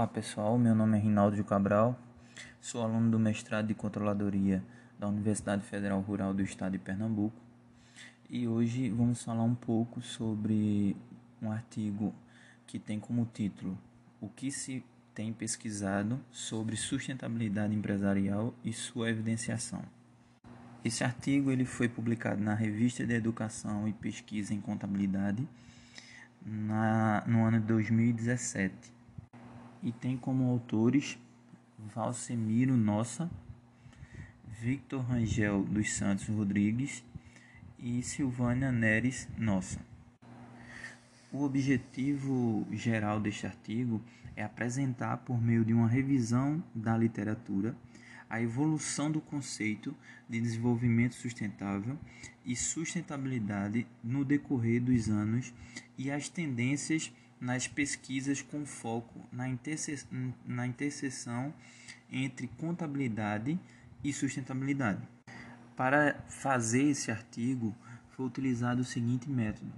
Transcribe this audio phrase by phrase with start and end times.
[0.00, 1.94] Olá pessoal, meu nome é Rinaldo Cabral,
[2.58, 4.64] sou aluno do mestrado de controladoria
[4.98, 7.36] da Universidade Federal Rural do Estado de Pernambuco.
[8.30, 10.96] E hoje vamos falar um pouco sobre
[11.42, 12.14] um artigo
[12.66, 13.76] que tem como título
[14.22, 14.82] O que se
[15.14, 19.82] tem pesquisado sobre sustentabilidade empresarial e sua evidenciação.
[20.82, 25.46] Esse artigo ele foi publicado na Revista de Educação e Pesquisa em Contabilidade
[26.42, 28.98] na, no ano de 2017
[29.82, 31.18] e tem como autores
[31.78, 33.30] Valsemiro Nossa,
[34.60, 37.02] Victor Rangel dos Santos Rodrigues
[37.78, 39.80] e Silvânia Neres Nossa.
[41.32, 44.02] O objetivo geral deste artigo
[44.36, 47.74] é apresentar, por meio de uma revisão da literatura,
[48.28, 49.96] a evolução do conceito
[50.28, 51.98] de desenvolvimento sustentável
[52.44, 55.52] e sustentabilidade no decorrer dos anos
[55.96, 59.98] e as tendências nas pesquisas com foco na, interse
[60.44, 61.54] na interseção
[62.10, 63.58] entre contabilidade
[64.04, 65.00] e sustentabilidade.
[65.76, 67.74] Para fazer esse artigo,
[68.10, 69.72] foi utilizado o seguinte método.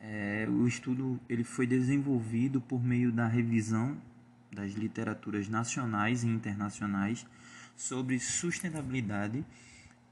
[0.00, 3.96] É, o estudo ele foi desenvolvido por meio da revisão
[4.50, 7.26] das literaturas nacionais e internacionais
[7.76, 9.44] sobre sustentabilidade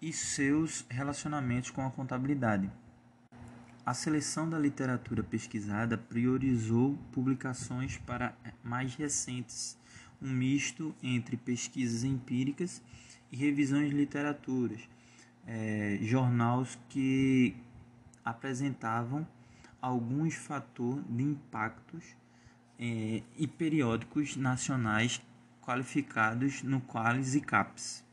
[0.00, 2.70] e seus relacionamentos com a contabilidade.
[3.88, 9.78] A seleção da literatura pesquisada priorizou publicações para mais recentes,
[10.20, 12.82] um misto entre pesquisas empíricas
[13.32, 14.86] e revisões de literaturas,
[15.46, 17.56] é, jornais que
[18.22, 19.26] apresentavam
[19.80, 22.04] alguns fatores de impactos
[22.78, 25.22] é, e periódicos nacionais
[25.62, 28.04] qualificados no Qualis e CAPES.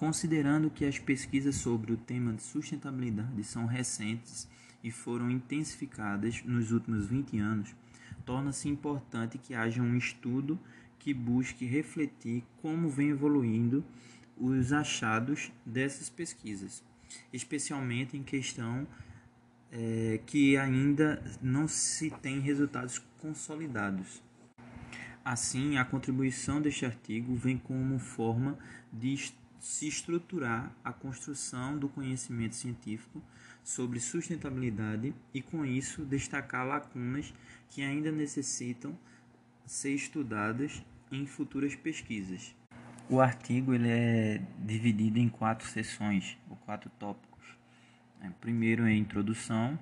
[0.00, 4.48] Considerando que as pesquisas sobre o tema de sustentabilidade são recentes
[4.82, 7.76] e foram intensificadas nos últimos 20 anos,
[8.24, 10.58] torna-se importante que haja um estudo
[10.98, 13.84] que busque refletir como vem evoluindo
[14.38, 16.82] os achados dessas pesquisas,
[17.30, 18.86] especialmente em questão
[19.70, 24.22] é, que ainda não se tem resultados consolidados.
[25.22, 28.58] Assim, a contribuição deste artigo vem como forma
[28.90, 29.12] de
[29.60, 33.22] se estruturar a construção do conhecimento científico
[33.62, 37.32] sobre sustentabilidade e, com isso, destacar lacunas
[37.68, 38.98] que ainda necessitam
[39.66, 40.82] ser estudadas
[41.12, 42.54] em futuras pesquisas.
[43.08, 47.44] O artigo ele é dividido em quatro seções, ou quatro tópicos.
[48.22, 49.78] É, primeiro é a introdução,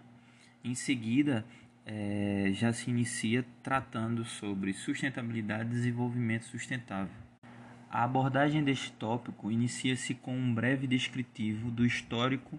[0.64, 1.44] em seguida
[1.86, 7.27] é, já se inicia tratando sobre sustentabilidade e desenvolvimento sustentável.
[7.90, 12.58] A abordagem deste tópico inicia-se com um breve descritivo do histórico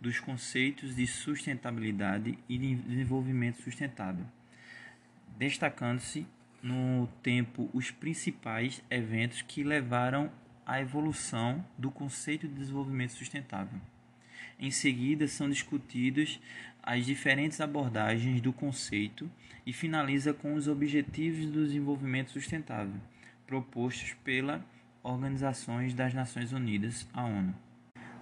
[0.00, 4.26] dos conceitos de sustentabilidade e de desenvolvimento sustentável,
[5.38, 6.26] destacando-se
[6.60, 10.28] no tempo os principais eventos que levaram
[10.66, 13.80] à evolução do conceito de desenvolvimento sustentável.
[14.58, 16.40] Em seguida, são discutidas
[16.82, 19.30] as diferentes abordagens do conceito
[19.64, 23.00] e finaliza com os objetivos do desenvolvimento sustentável
[23.46, 24.60] propostos pelas
[25.02, 27.54] organizações das Nações Unidas, a ONU.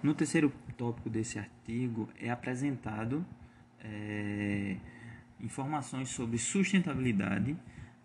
[0.01, 3.25] No terceiro tópico desse artigo é apresentado
[3.79, 4.75] é,
[5.39, 7.55] informações sobre sustentabilidade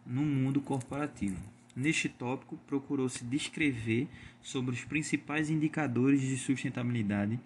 [0.06, 1.42] no mundo corporativo.
[1.74, 4.08] Neste tópico, procurou-se descrever
[4.40, 7.38] sobre os principais indicadores de sustentabilidade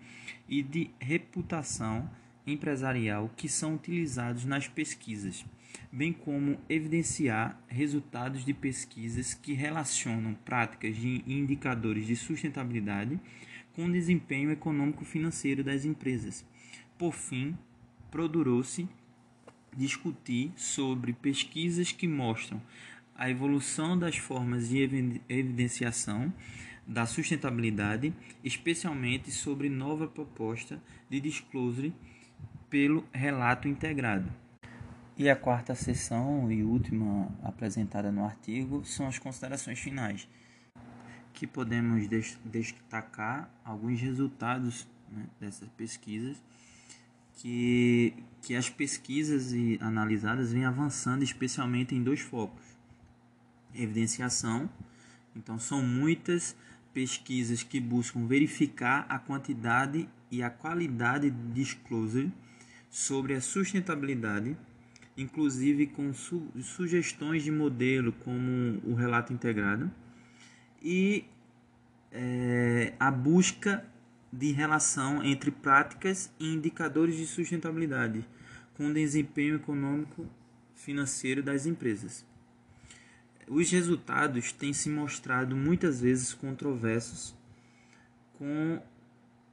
[0.49, 2.09] e de reputação
[2.47, 5.45] empresarial que são utilizados nas pesquisas,
[5.91, 13.21] bem como evidenciar resultados de pesquisas que relacionam práticas e indicadores de sustentabilidade
[13.75, 16.45] com desempenho econômico-financeiro das empresas.
[16.99, 17.57] Por fim,
[18.11, 18.89] procurou-se
[19.77, 22.61] discutir sobre pesquisas que mostram
[23.15, 26.33] a evolução das formas de evidenciação
[26.87, 31.93] da sustentabilidade, especialmente sobre nova proposta de disclosure
[32.69, 34.31] pelo relato integrado.
[35.17, 40.27] E a quarta sessão e última apresentada no artigo são as considerações finais,
[41.35, 42.09] que podemos
[42.45, 46.43] destacar alguns resultados né, dessas pesquisas,
[47.35, 52.65] que, que as pesquisas analisadas vêm avançando especialmente em dois focos.
[53.75, 54.69] Evidenciação,
[55.37, 56.57] então são muitas
[56.93, 62.33] pesquisas que buscam verificar a quantidade e a qualidade de disclosure
[62.89, 64.57] sobre a sustentabilidade,
[65.15, 69.91] inclusive com su sugestões de modelo como o relato integrado,
[70.83, 71.27] e
[72.11, 73.85] é, a busca
[74.33, 78.27] de relação entre práticas e indicadores de sustentabilidade
[78.75, 80.27] com desempenho econômico
[80.75, 82.25] financeiro das empresas.
[83.47, 87.35] os resultados têm se mostrado muitas vezes controversos,
[88.39, 88.81] com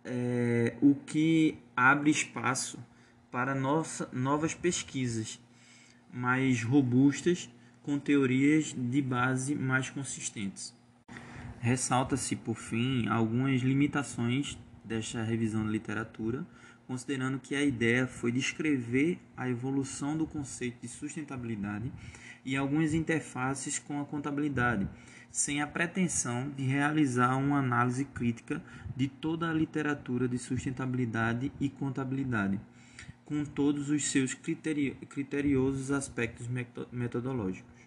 [0.04, 2.80] é, o que abre espaço
[3.32, 5.40] para nossa, novas pesquisas
[6.12, 7.50] mais robustas,
[7.84, 10.76] com teorias de base mais consistentes.
[11.60, 16.46] Ressalta-se, por fim, algumas limitações desta revisão de literatura,
[16.88, 21.92] considerando que a ideia foi descrever a evolução do conceito de sustentabilidade
[22.44, 24.88] e algumas interfaces com a contabilidade,
[25.32, 28.62] sem a pretensão de realizar uma análise crítica
[28.96, 32.60] de toda a literatura de sustentabilidade e contabilidade,
[33.26, 36.48] com todos os seus criteri criteriosos aspectos
[36.92, 37.80] metodológicos.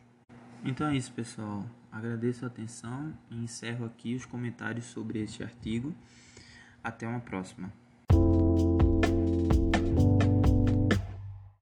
[0.65, 1.67] Então é isso, pessoal.
[1.91, 5.95] Agradeço a atenção e encerro aqui os comentários sobre este artigo.
[6.83, 7.73] Até uma próxima.